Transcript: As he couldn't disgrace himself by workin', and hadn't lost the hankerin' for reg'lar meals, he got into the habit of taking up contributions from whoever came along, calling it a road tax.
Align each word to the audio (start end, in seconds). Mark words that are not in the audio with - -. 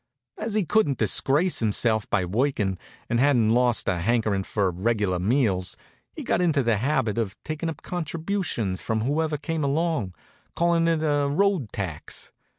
As 0.39 0.55
he 0.55 0.65
couldn't 0.65 0.97
disgrace 0.97 1.59
himself 1.59 2.09
by 2.09 2.25
workin', 2.25 2.79
and 3.07 3.19
hadn't 3.19 3.51
lost 3.51 3.85
the 3.85 3.99
hankerin' 3.99 4.43
for 4.45 4.71
reg'lar 4.71 5.19
meals, 5.19 5.77
he 6.15 6.23
got 6.23 6.41
into 6.41 6.63
the 6.63 6.77
habit 6.77 7.19
of 7.19 7.35
taking 7.43 7.69
up 7.69 7.83
contributions 7.83 8.81
from 8.81 9.01
whoever 9.01 9.37
came 9.37 9.63
along, 9.63 10.15
calling 10.55 10.87
it 10.87 11.03
a 11.03 11.27
road 11.29 11.71
tax. 11.71 12.31